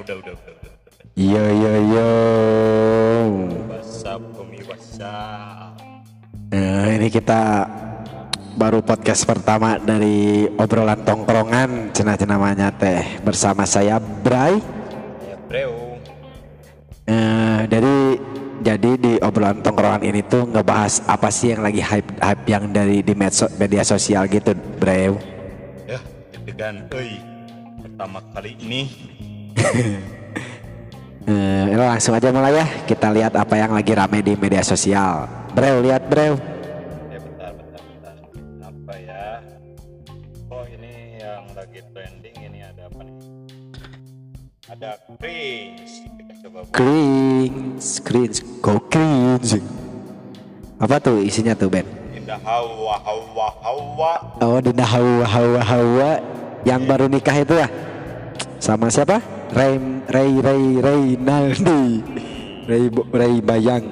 [0.00, 0.72] Udah, udah, udah.
[1.12, 2.10] Yo yo yo.
[3.68, 5.76] WhatsApp, Umi WhatsApp.
[6.48, 7.68] Nah, ini kita
[8.56, 14.56] baru podcast pertama dari obrolan tongkrongan cenah namanya teh bersama saya Bray.
[15.28, 16.00] Ya, bro.
[17.04, 18.16] Eh, dari
[18.64, 23.04] jadi di obrolan tongkrongan ini tuh ngebahas apa sih yang lagi hype hype yang dari
[23.04, 25.12] di medso, media sosial gitu, Bray.
[25.84, 26.00] Ya,
[26.88, 27.20] euy.
[27.84, 28.88] Pertama kali ini
[31.30, 35.30] Eh, langsung aja mulai ya kita lihat apa yang lagi rame di media sosial.
[35.54, 36.34] Bray, lihat Bray.
[37.06, 38.14] Ya bentar, bentar, bentar.
[38.66, 39.38] Apa ya?
[40.50, 43.16] Oh ini yang lagi trending ini ada apa nih?
[44.74, 45.94] Ada cringe.
[46.18, 49.62] Kita coba cringe, go cringe.
[50.82, 51.86] Apa tuh isinya tuh Ben?
[52.16, 54.12] Indah hawa hawa hawa.
[54.42, 56.10] Oh Dinda Hawa Hawa Hawa
[56.66, 57.68] yang baru nikah itu ya
[58.58, 59.39] sama siapa?
[59.50, 61.82] Ray Ray Ray Reynaldi
[62.70, 63.82] Ray Ray Bayang.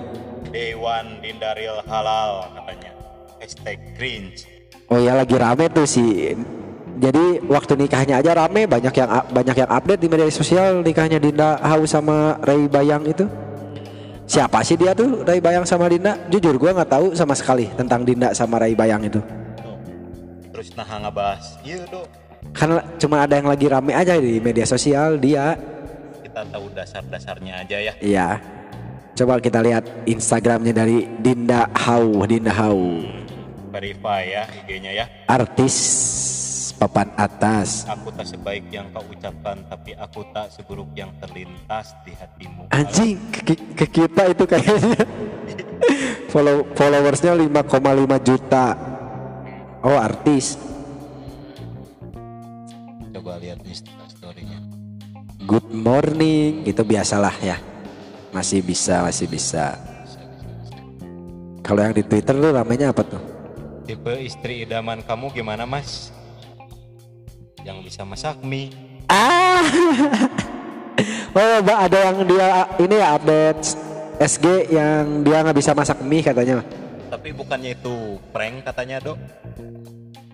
[0.55, 2.95] Dewan Dindaril halal katanya.
[3.43, 4.47] Hashtag cringe.
[4.87, 6.39] Oh ya lagi rame tuh sih.
[6.99, 11.59] Jadi waktu nikahnya aja rame banyak yang banyak yang update di media sosial nikahnya Dinda
[11.59, 13.27] Hau sama Ray Bayang itu.
[14.31, 16.15] Siapa sih dia tuh Ray Bayang sama Dinda?
[16.31, 19.19] Jujur gua nggak tahu sama sekali tentang Dinda sama Ray Bayang itu.
[20.55, 21.59] Terus nah ngebahas.
[21.67, 22.28] Iya dong.
[22.53, 25.55] Karena cuma ada yang lagi rame aja di media sosial dia.
[26.25, 27.93] Kita tahu dasar-dasarnya aja ya.
[28.03, 28.29] Iya.
[29.19, 33.03] Coba kita lihat Instagramnya dari Dinda Hau, Dinda Hau,
[33.75, 35.05] Verify ya IG-nya ya.
[35.27, 35.75] artis
[36.79, 37.83] papan atas.
[37.91, 42.71] Aku tak sebaik yang kau ucapkan, tapi aku tak seburuk yang terlintas di hatimu.
[42.71, 45.03] Anjing ke, ke kita itu kayaknya
[46.33, 48.67] follow followersnya 5,5 juta.
[49.83, 50.78] Oh artis.
[53.29, 53.61] Coba lihat
[54.09, 54.57] story-nya.
[55.45, 57.61] Good morning itu biasalah ya.
[58.33, 59.77] Masih bisa masih bisa.
[61.61, 63.21] Kalau yang di Twitter tuh ramenya apa tuh?
[63.85, 66.09] Tipe istri idaman kamu gimana mas?
[67.69, 68.73] Yang bisa masak mie.
[69.13, 69.61] Ah.
[71.37, 72.49] oh, Mbak ada yang dia
[72.81, 73.77] ini ya update
[74.25, 76.65] SG yang dia nggak bisa masak mie katanya.
[77.13, 79.21] Tapi bukannya itu prank katanya dok?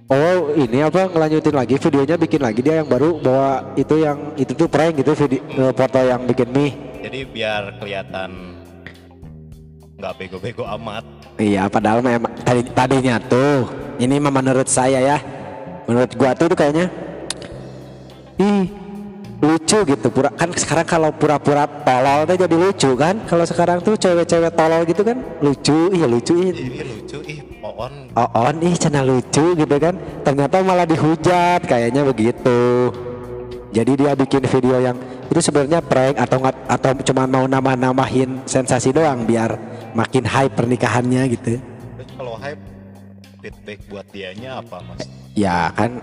[0.05, 4.53] Oh, ini apa ngelanjutin lagi videonya bikin lagi dia yang baru bahwa itu yang itu
[4.53, 6.77] tuh prank gitu video eh, foto yang bikin mie.
[7.01, 8.61] Jadi biar kelihatan
[9.97, 11.09] nggak bego-bego amat.
[11.41, 13.65] Iya, padahal memang tadi tadinya tuh
[13.97, 15.19] ini mah menurut saya ya.
[15.89, 16.93] Menurut gua tuh, tuh kayaknya
[18.37, 18.84] ih
[19.44, 23.21] lucu gitu pura kan sekarang kalau pura-pura tolol tuh jadi lucu kan?
[23.28, 25.21] Kalau sekarang tuh cewek-cewek tolol gitu kan?
[25.44, 27.93] Lucu iya lucu ih Ih lucu ih poon.
[28.16, 29.94] oh on ih cina lucu gitu kan?
[30.25, 32.91] Ternyata malah dihujat kayaknya begitu.
[33.75, 34.97] Jadi dia bikin video yang
[35.28, 39.59] itu sebenarnya prank atau nggak atau cuma mau nama-namahin sensasi doang biar
[39.93, 41.61] makin hype pernikahannya gitu.
[42.15, 42.62] Kalau hype
[43.43, 45.05] feedback buat dianya apa mas?
[45.34, 45.99] ya kan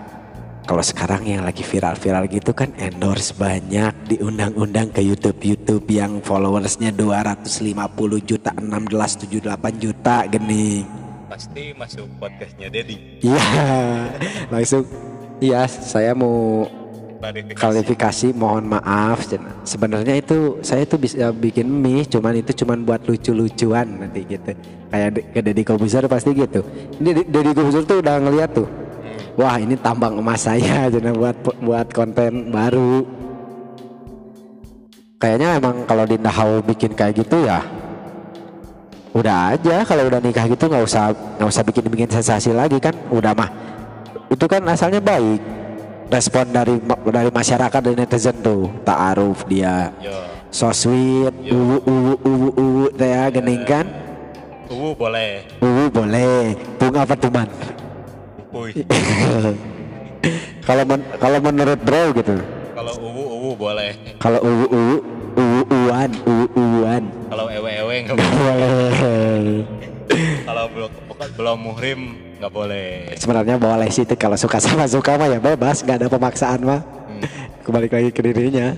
[0.62, 6.94] kalau sekarang yang lagi viral-viral gitu kan endorse banyak diundang-undang ke YouTube YouTube yang followersnya
[6.94, 7.74] 250
[8.22, 9.42] juta 16 78
[9.76, 10.86] juta gini
[11.26, 13.24] Pasti masuk podcastnya Dedi.
[13.24, 13.40] Iya,
[14.52, 14.84] langsung.
[15.40, 16.68] Iya, saya mau
[17.24, 17.56] Klarifikasi.
[17.56, 18.26] klarifikasi.
[18.36, 19.24] Mohon maaf.
[19.64, 24.52] Sebenarnya itu saya tuh bisa bikin mie, cuman itu cuman buat lucu-lucuan nanti gitu.
[24.92, 26.60] Kayak ke Deddy Kobuzer pasti gitu.
[27.00, 28.68] Ini De- Deddy Kobuzer tuh udah ngeliat tuh.
[29.32, 33.06] Wah ini tambang emas saya, jadi buat buat konten baru.
[35.16, 37.62] Kayaknya emang kalau Dinda Hau bikin kayak gitu ya
[39.12, 39.84] udah aja.
[39.84, 42.96] Kalau udah nikah gitu nggak usah nggak usah bikin bikin sensasi lagi kan.
[43.12, 43.48] Udah mah.
[44.32, 45.40] Itu kan asalnya baik.
[46.12, 46.76] Respon dari
[47.08, 48.68] dari masyarakat dan netizen tuh.
[48.84, 49.92] Taaruf dia.
[50.00, 50.12] Yo,
[50.52, 51.32] so sweet.
[51.48, 53.86] Uwu uwu uwu uwu teh ya, gening kan?
[54.68, 55.44] Uwu boleh.
[55.60, 56.56] uwu boleh.
[56.80, 57.81] Bunga apa tuh man Uy,
[60.62, 62.36] kalau men- kalau menurut bro gitu
[62.72, 63.90] kalau uwu uwu boleh.
[64.16, 64.96] kalau uwu uwu
[65.34, 69.64] uwu uwan uwu uwan Kalau ewe-ewe nggak Nggak boleh.
[70.44, 70.90] Kalau belum
[71.32, 72.00] belum muhrim
[72.36, 73.08] nggak boleh.
[73.16, 76.80] sebenarnya boleh sih itu kalau suka sama suka mah ya bebas nggak ada pemaksaan mah
[77.02, 77.22] Hmm.
[77.62, 78.72] kembali lagi ke dirinya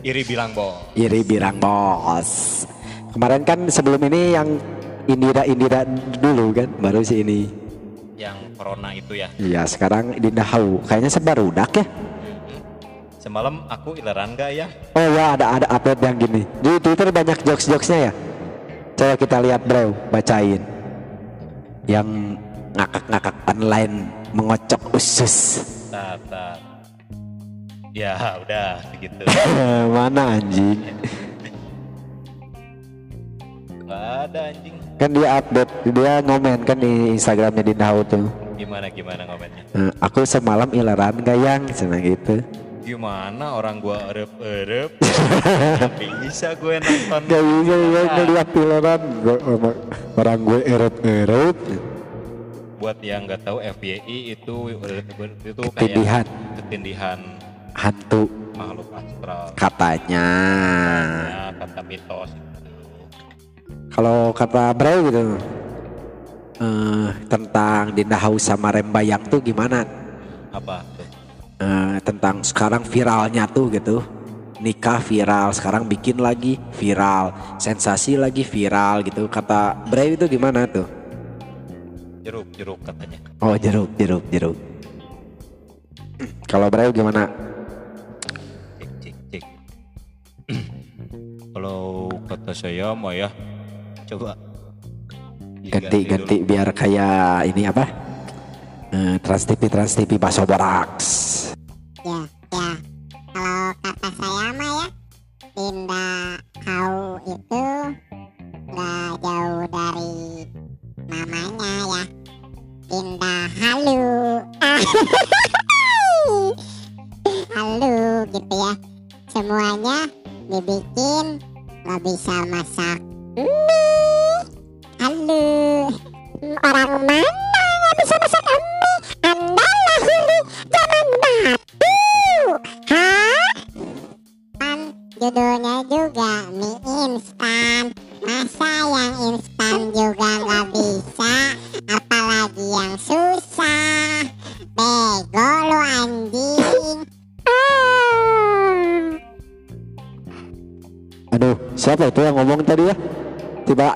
[0.00, 0.92] Iri bilang bo.
[0.94, 2.62] iri birang bos
[3.10, 4.48] kemarin kan sebelum ini yang
[5.04, 5.82] Indira Indira
[6.14, 7.48] dulu kan baru si ini
[8.58, 9.30] corona itu ya.
[9.38, 11.86] iya sekarang Dinda Hau kayaknya sebarudak ya
[13.18, 14.66] Semalam aku ileran gak ya?
[14.98, 18.12] oh ya ada ada update yang gini di Twitter banyak jokes jokesnya ya
[18.98, 20.62] coba kita lihat bro bacain
[21.86, 22.34] yang
[22.74, 26.60] ngakak-ngakak online mengocok usus Tar, tar.
[27.96, 28.14] Ya
[28.44, 29.24] udah segitu.
[29.96, 30.78] Mana anjing?
[33.88, 34.76] Gak ada anjing.
[35.00, 38.28] Kan dia update, dia ngomen kan di Instagramnya di Nahau tuh.
[38.58, 39.62] Gimana gimana komennya?
[39.70, 42.42] Eh, aku semalam ileran gayang, senang gitu.
[42.82, 44.96] Gimana orang gua erep-erep
[46.24, 49.42] bisa gue nonton Gak bisa gue ngeliat ileran, Gua-
[50.16, 51.58] orang- gue eret-eret.
[52.78, 54.86] buat yang nggak tahu FYI itu itu
[55.50, 56.24] kayak Ketindihan.
[56.56, 57.18] ketindihan
[57.74, 60.26] Hantu makhluk astral katanya.
[61.26, 62.30] ya kata mitos.
[63.90, 65.22] Kalau kata Bro gitu,
[66.58, 69.86] eh, tentang Dinda Haus sama Rembayang tuh gimana?
[70.48, 71.06] apa tuh?
[71.58, 74.02] Eh, tentang sekarang viralnya tuh gitu.
[74.58, 77.30] Nikah viral sekarang bikin lagi viral.
[77.62, 79.30] Sensasi lagi viral gitu.
[79.30, 80.86] Kata Bray itu gimana tuh?
[82.26, 83.18] Jeruk jeruk katanya.
[83.38, 84.58] Oh jeruk jeruk jeruk.
[86.50, 87.30] Kalau Bray gimana?
[88.82, 89.44] Cek cek cek
[91.58, 93.26] kalau kata saya mah ya
[94.06, 94.38] coba
[95.68, 97.84] ganti ganti biar kayak ini apa?
[98.88, 101.27] Eh, Trans TV Trans TV Baso Boraks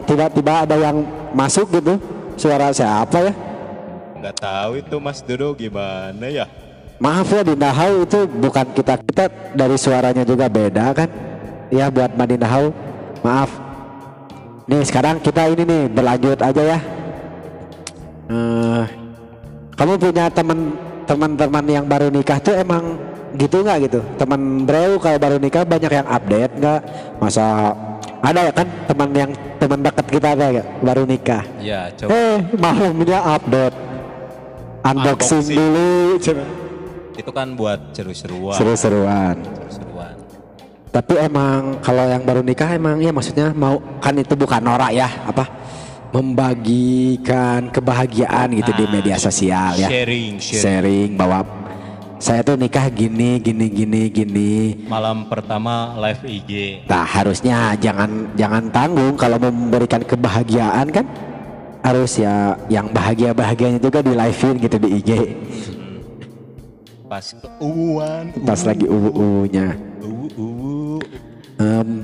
[0.05, 1.99] tiba tiba tiba ada yang masuk gitu
[2.37, 3.33] suara siapa ya
[4.23, 6.47] nggak tahu itu Mas Dodo gimana ya
[7.03, 9.27] Maaf ya Dinda Hau itu bukan kita kita
[9.59, 11.11] dari suaranya juga beda kan?
[11.67, 12.71] Ya buat Madinda Hau,
[13.27, 13.51] maaf.
[14.71, 16.79] Nih sekarang kita ini nih berlanjut aja ya.
[18.31, 18.85] Eh,
[19.75, 22.95] kamu punya teman teman-teman yang baru nikah tuh emang
[23.35, 23.99] gitu nggak gitu?
[24.15, 26.81] Teman Breu kalau baru nikah banyak yang update nggak?
[27.19, 27.75] Masa
[28.23, 31.43] ada ya kan teman yang teman dekat kita ada ya baru nikah.
[31.59, 33.77] ya coba Eh malamnya update.
[34.83, 35.59] Unboxing, Unboxing.
[35.59, 35.91] dulu.
[36.19, 36.45] Cina.
[37.13, 39.37] itu kan buat seru-seruan seru-seruan.
[39.37, 40.15] seru-seruan
[40.89, 45.09] Tapi emang kalau yang baru nikah emang ya maksudnya mau kan itu bukan norak ya
[45.23, 45.45] apa
[46.13, 51.41] membagikan kebahagiaan gitu di Ah, media sosial ya sharing sharing sharing bahwa
[52.23, 54.53] saya tuh nikah gini gini gini gini.
[54.87, 56.51] Malam pertama live IG
[56.87, 61.07] nah harusnya jangan jangan tanggung kalau mau memberikan kebahagiaan kan?
[61.83, 65.11] Harus ya yang bahagia bahagianya juga di livein gitu di IG
[67.13, 70.97] pas keuan pas lagi uu-nya uh, uh.
[71.61, 72.01] Em,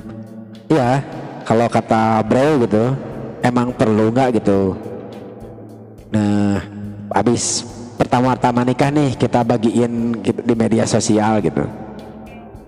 [0.69, 1.01] ya
[1.41, 2.93] kalau kata Bro gitu
[3.41, 4.77] emang perlu nggak gitu?
[6.13, 6.61] Nah
[7.09, 7.65] habis
[7.99, 11.67] pertama-tama nikah nih kita bagiin gitu di media sosial gitu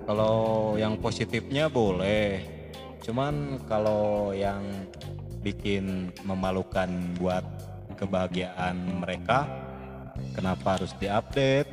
[0.03, 2.43] Kalau yang positifnya boleh,
[3.00, 4.59] cuman kalau yang
[5.39, 7.47] bikin memalukan buat
[7.95, 9.47] kebahagiaan mereka,
[10.35, 11.71] kenapa harus diupdate?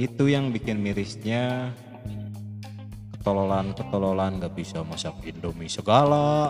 [0.00, 1.68] Itu yang bikin mirisnya.
[3.20, 6.48] Ketololan-ketololan nggak bisa masak Indomie segala,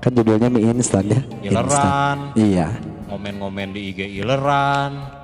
[0.00, 1.44] kan judulnya mie instan ya Instan.
[1.44, 2.68] ileran, iya
[3.12, 5.19] ngomen-ngomen di IG ileran.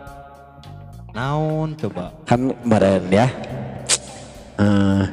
[1.16, 2.12] Naon coba?
[2.28, 3.26] kan kemarin ya.
[4.60, 5.04] Eh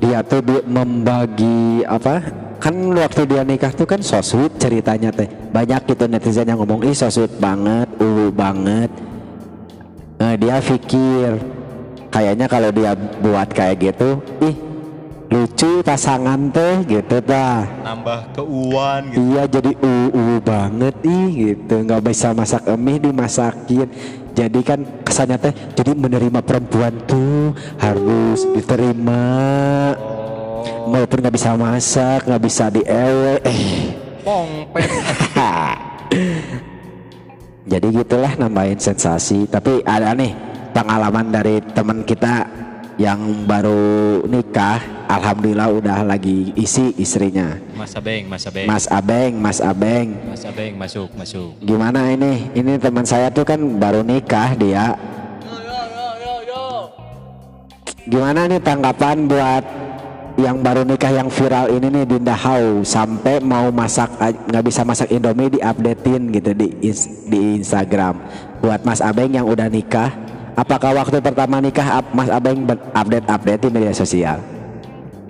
[0.00, 2.24] dia tuh di- membagi apa?
[2.56, 5.28] Kan waktu dia nikah tuh kan so sweet ceritanya teh.
[5.28, 8.88] Banyak gitu netizen yang ngomong ih so sweet banget ulu banget.
[10.16, 11.36] Eh, dia pikir
[12.08, 14.56] kayaknya kalau dia buat kayak gitu ih
[15.36, 19.36] lucu pasangan teh gitu dah Nambah keuan gitu.
[19.36, 21.84] Iya jadi uu banget ih gitu.
[21.84, 23.88] Nggak bisa masak mie dimasakin.
[24.32, 29.24] Jadi kan kesannya teh jadi menerima perempuan tuh harus diterima.
[30.00, 33.92] Oh, walaupun nggak bisa masak nggak bisa diewe eh.
[37.66, 39.44] Jadi gitulah nambahin sensasi.
[39.50, 40.32] Tapi ada nih
[40.70, 42.65] pengalaman dari teman kita
[42.96, 48.66] yang baru nikah alhamdulillah udah lagi isi istrinya Mas Abeng, Mas Abeng.
[48.66, 51.50] Mas Abeng Mas Abeng Mas Abeng masuk, masuk.
[51.60, 52.48] Gimana ini?
[52.56, 54.96] Ini teman saya tuh kan baru nikah dia.
[58.06, 59.64] Gimana nih tanggapan buat
[60.36, 65.08] yang baru nikah yang viral ini nih Dinda Hau sampai mau masak nggak bisa masak
[65.10, 66.68] Indomie di updatein gitu di
[67.26, 68.20] di Instagram
[68.60, 70.25] buat Mas Abeng yang udah nikah
[70.56, 74.40] apakah waktu pertama nikah Mas Abeng update update di media sosial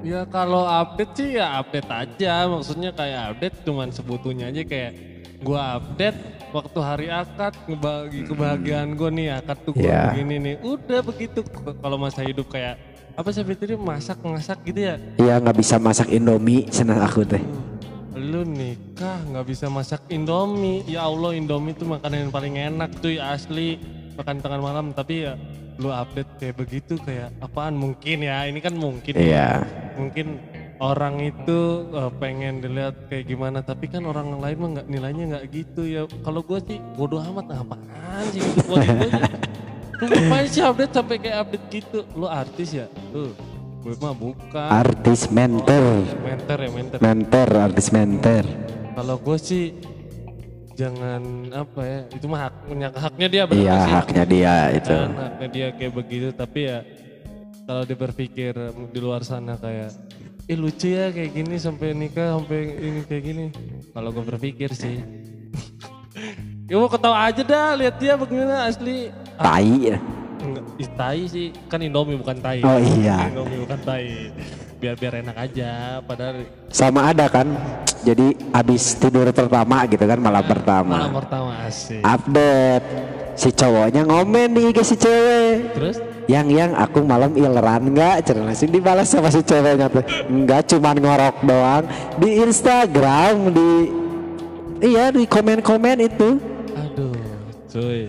[0.00, 2.46] Ya kalau update sih ya update aja.
[2.46, 4.92] Maksudnya kayak update cuman sebutunya aja kayak
[5.42, 6.14] gua update
[6.54, 10.14] waktu hari akad ngebagi kebahagiaan gua nih akad tuh gua Ya.
[10.14, 10.54] begini nih.
[10.62, 11.42] Udah begitu
[11.82, 12.78] kalau masa hidup kayak
[13.18, 14.94] apa sih Fitri masak masak gitu ya.
[15.18, 17.42] Iya nggak bisa masak Indomie senang aku teh
[18.14, 20.86] Lu nikah nggak bisa masak Indomie.
[20.86, 23.82] Ya Allah Indomie tuh makanan yang paling enak cuy asli
[24.16, 25.36] makan tengah malam tapi ya
[25.76, 27.76] lu update kayak begitu kayak apaan?
[27.76, 29.62] Mungkin ya ini kan mungkin Iya.
[30.00, 30.40] Mungkin
[30.80, 35.44] orang itu eh, pengen dilihat kayak gimana tapi kan orang lain mah nggak nilainya nggak
[35.52, 36.02] gitu ya.
[36.24, 38.84] Kalau gue sih bodoh amat nah, apaan sih gitu buat
[39.96, 41.98] gue ngapain sih update sampai kayak update gitu?
[42.16, 42.86] Lu artis ya?
[43.12, 43.32] Tuh
[43.86, 44.68] gue mah bukan.
[44.68, 46.02] Artis mentor.
[46.24, 46.98] Mentor ya mentor.
[46.98, 48.44] Mentor artis mentor.
[48.96, 49.64] Kalau gue sih
[50.76, 51.22] jangan
[51.56, 53.92] apa ya itu mah haknya haknya dia benar iya sih?
[53.96, 54.96] haknya dia itu.
[54.96, 56.78] Kan haknya dia kayak begitu tapi ya
[57.64, 58.52] kalau dia berpikir
[58.92, 59.90] di luar sana kayak
[60.46, 63.44] eh lucu ya kayak gini sampai nikah sampai ini kayak gini.
[63.90, 65.00] Kalau gue berpikir sih.
[66.66, 69.14] Ya mau ketawa aja dah lihat dia bagaimana asli.
[69.38, 69.94] Ah, tai.
[70.82, 71.54] ih, tai sih.
[71.70, 72.58] Kan Indomie bukan tai.
[72.66, 73.30] Oh, iya.
[73.30, 74.34] Indomie bukan tai
[74.76, 77.48] biar biar enak aja padahal sama ada kan
[78.06, 81.10] jadi abis tidur pertama gitu kan malam pertama.
[81.10, 81.98] malam pertama asik.
[82.06, 82.86] Update.
[83.36, 85.74] Si cowoknya ngomen di IG si cewek.
[85.74, 85.96] Terus?
[86.30, 88.24] Yang yang aku malam ileran nggak?
[88.24, 90.06] Cerita langsung dibalas sama si ceweknya tuh.
[90.30, 91.84] Nggak cuman ngorok doang.
[92.16, 93.70] Di Instagram di
[94.86, 96.38] iya di komen-komen itu.
[96.78, 97.12] Aduh,
[97.68, 98.06] cuy.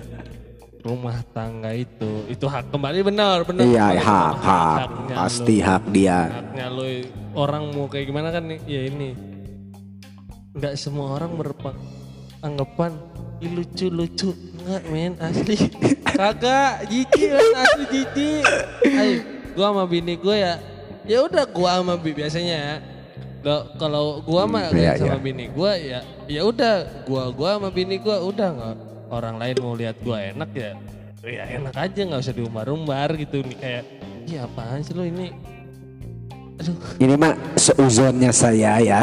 [0.87, 3.67] Rumah tangga itu, itu hak kembali benar, benar.
[3.67, 5.67] iya Kembali hak hak Haknya pasti lu.
[5.67, 6.85] hak dia Haknya lu,
[7.35, 9.09] orang mau kayak gimana kan nih, ya ini.
[10.55, 12.91] Nggak semua orang beranggapan
[13.37, 14.31] "Ih, lucu-lucu.
[14.57, 15.55] Enggak men, asli.
[16.17, 18.43] Kagak, jijik men, asli jijik.
[18.87, 19.15] Ayo,
[19.53, 20.53] gua sama bini gua ya,
[21.03, 22.75] ya udah gua sama bi biasanya ya.
[23.77, 25.23] Kalau gua mah Hmm, iya, sama iya.
[25.23, 28.75] bini gua ya ya udah gua gua sama bini gua udah nggak
[29.11, 30.71] orang lain mau lihat gua enak ya
[31.27, 33.83] ya enak aja nggak usah diumbar-umbar gitu nih kayak
[34.27, 35.35] iya apaan sih lo ini?
[36.57, 36.77] Aduh.
[36.97, 39.01] Ini mah seuzonnya saya ya.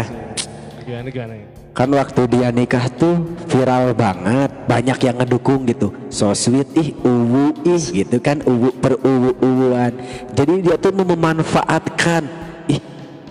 [0.83, 1.35] Gimana gimana?
[1.75, 5.91] Kan waktu dia nikah tuh viral banget banyak yang ngedukung gitu.
[6.09, 9.93] So sweet ih uwu ih gitu kan uwu per uwu uwuan.
[10.33, 12.25] Jadi dia tuh mau memanfaatkan
[12.71, 12.81] ih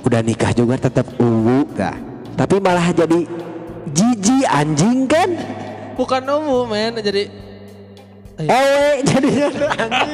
[0.03, 1.95] udah nikah juga tetap uwu nah
[2.33, 3.23] tapi malah jadi
[3.93, 5.29] jijik anjing kan
[5.93, 6.97] bukan umum men.
[6.99, 7.29] Jadi
[8.41, 9.47] ewe jadinya
[9.77, 10.13] anjing.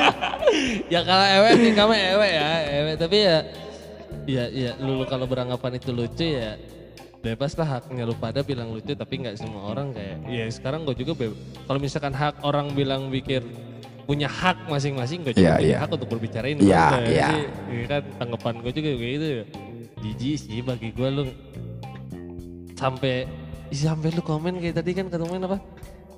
[0.92, 2.50] Ya kalau ewe nih kamu ewe ya
[2.84, 2.92] ewe.
[3.00, 3.38] Tapi ya
[4.30, 6.58] ya ya lu, lu kalau beranggapan itu lucu ya
[7.20, 10.18] bebas lah haknya lu pada bilang lucu tapi nggak semua orang kayak.
[10.28, 11.28] Ya sekarang gue juga
[11.68, 13.44] kalau misalkan hak orang bilang pikir
[14.10, 15.78] punya hak masing-masing gue juga Iya, punya iya.
[15.86, 17.28] hak untuk berbicara ini Iya, Bener iya.
[17.30, 17.44] sih.
[17.70, 19.44] Iya kan tanggapan gue juga kayak gitu ya.
[20.00, 21.24] Jijik sih bagi gue lu.
[22.74, 23.28] Sampai
[23.72, 25.58] sampai lu komen kayak tadi kan ketemuin apa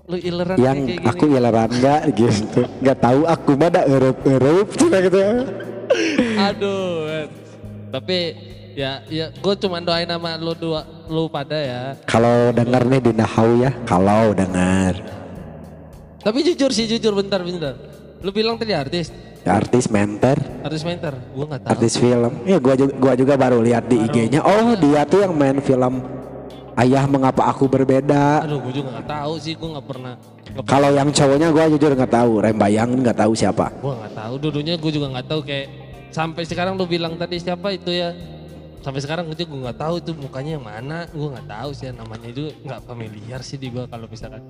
[0.10, 4.18] lu ileran yang kayak gini aku ileran nggak gitu nggak tahu aku mah ada erup
[4.26, 5.20] erup cina gitu
[6.40, 7.28] Aduh, men.
[7.92, 8.18] tapi
[8.72, 11.82] ya ya gue cuma doain sama lu dua lu pada ya.
[12.08, 15.20] kalau denger nih di Nahau ya kalau denger
[16.22, 17.74] Tapi jujur sih jujur bentar bentar.
[18.22, 19.10] Lu bilang tadi artis,
[19.42, 21.18] artis mentor artis mentor.
[21.34, 21.72] Gue nggak tahu.
[21.74, 25.34] artis film ya gua juga gua juga baru lihat di IG-nya oh dia tuh yang
[25.34, 26.21] main film
[26.82, 29.54] Ayah Mengapa Aku Berbeda Aduh, gue juga nggak tahu sih.
[29.54, 30.14] Gue nggak pernah.
[30.52, 34.34] Gak kalau yang cowoknya gua jujur nggak tahu Rembayang nggak tahu siapa Gue nggak tahu.
[34.42, 35.68] Dulunya gue juga nggak tahu kayak
[36.12, 38.18] sampai sekarang lu bilang tadi siapa itu ya.
[38.82, 40.98] Sampai sekarang gue juga nggak tahu itu mukanya yang mana.
[41.14, 44.42] Gue nggak tahu sih namanya itu nggak familiar sih di gue kalau misalkan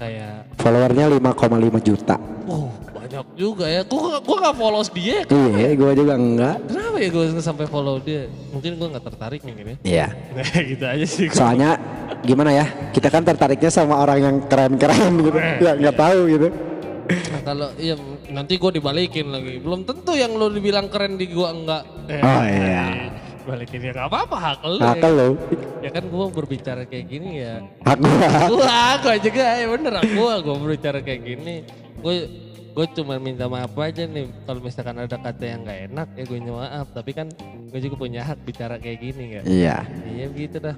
[0.00, 2.16] kayak followernya 5,5 juta
[2.48, 2.72] oh
[3.20, 3.80] banyak juga ya.
[3.84, 5.18] Gue gue nggak follow dia.
[5.28, 8.22] iya gua juga enggak Kenapa ya gue sampai follow dia?
[8.50, 9.76] Mungkin gue nggak tertarik mungkin ya.
[9.82, 11.26] iya Nah, gitu aja sih.
[11.28, 11.36] gua.
[11.36, 11.70] soalnya
[12.20, 16.48] gimana ya kita kan tertariknya sama orang yang keren-keren gitu ya nggak tahu gitu
[17.10, 17.98] Nah, kalau iya
[18.30, 19.58] nanti gue dibalikin lagi.
[19.58, 21.82] Belum tentu yang lo dibilang keren di gue enggak.
[22.06, 22.86] Eh, Oh, iya.
[23.42, 24.78] Balikin ya nggak apa-apa hak lo.
[24.78, 24.94] ya.
[24.94, 25.30] kalau
[25.82, 27.66] Ya kan gue berbicara kayak gini ya.
[27.82, 28.06] aku
[28.46, 31.66] Gua gue juga ya bener aku gue berbicara kayak gini.
[31.98, 32.14] Gue
[32.70, 36.36] gue cuma minta maaf aja nih kalau misalkan ada kata yang nggak enak ya gue
[36.38, 36.86] minta maaf.
[36.94, 37.26] Tapi kan
[37.70, 39.76] gue juga punya hak bicara kayak gini ya iya.
[40.06, 40.76] Iya begitu dah.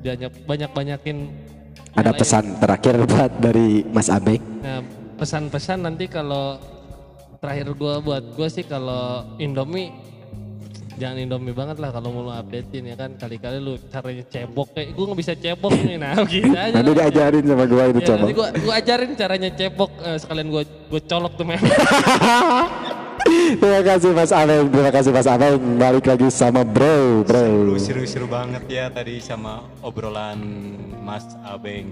[0.00, 1.16] Banyak banyak banyakin
[1.96, 4.84] ada pesan terakhir buat dari Mas Abeng Nah,
[5.16, 6.60] pesan-pesan nanti kalau
[7.40, 9.92] terakhir gua buat gua sih kalau Indomie
[10.96, 14.88] jangan Indomie banget lah kalau mau lu updatein ya kan kali-kali lu caranya cebok kayak
[14.96, 18.18] gua nggak bisa cebok nih nah gitu aja Nanti diajarin sama gua itu Ya, coba.
[18.24, 21.68] nanti gua, gua ajarin caranya cebok eh, sekalian gua gua colok tuh memang
[23.26, 25.58] Terima kasih Mas Abeng, terima kasih Mas Abeng.
[25.82, 27.74] Balik lagi sama bro, bro.
[27.74, 30.38] Seru-seru banget ya tadi sama obrolan
[31.02, 31.90] Mas Abeng.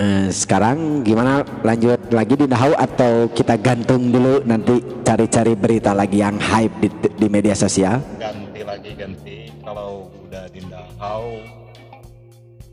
[0.00, 6.24] Eh, sekarang gimana lanjut lagi di Nahau atau kita gantung dulu nanti cari-cari berita lagi
[6.24, 8.00] yang hype di, di media sosial?
[8.16, 9.52] Ganti lagi ganti.
[9.60, 11.44] Kalau udah di Dahau,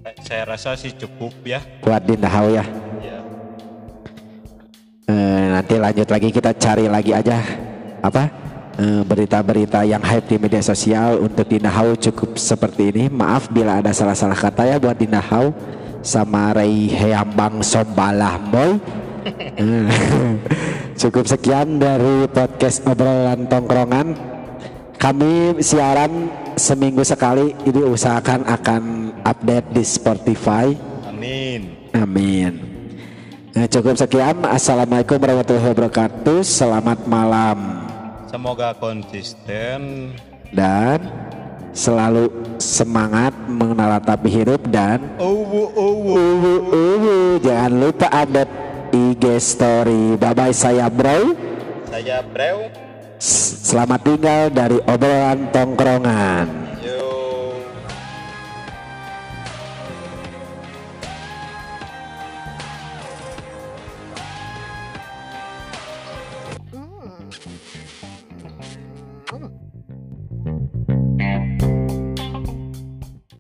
[0.07, 1.59] eh, saya rasa sih cukup ya.
[1.83, 2.63] Buat di Nahau ya.
[3.03, 3.19] Ya.
[5.11, 7.43] Eh, nanti lanjut lagi kita cari lagi aja
[7.99, 8.47] apa
[8.79, 13.03] berita-berita yang hype di media sosial untuk di Nahau cukup seperti ini.
[13.11, 15.51] Maaf bila ada salah-salah kata ya buat di Nahau
[16.01, 18.79] sama Ray Heambang Sombalah Boy.
[21.00, 24.15] Cukup sekian dari podcast obrolan tongkrongan.
[25.00, 26.27] Kami siaran
[26.60, 27.56] seminggu sekali.
[27.63, 28.84] Ini usahakan akan
[29.24, 30.75] update di Spotify.
[31.08, 31.91] Amin.
[31.96, 32.53] Amin.
[33.56, 34.44] Nah, cukup sekian.
[34.44, 36.44] Assalamualaikum warahmatullahi wabarakatuh.
[36.44, 37.88] Selamat malam
[38.29, 40.13] Semoga konsisten.
[40.53, 41.00] dan
[41.71, 46.11] selalu semangat mengenalatapi hidup dan Uwu uwu.
[46.15, 47.15] uwu uwu.
[47.39, 48.51] Jangan lupa update
[48.91, 50.15] IG story.
[50.15, 51.33] Bye bye saya bro.
[51.89, 52.21] Saya.
[53.19, 56.68] S- Selamat tinggal dari obrolan tongkrongan.